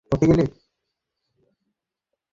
[0.01, 0.59] মহা পাপ হয়ে গেছে।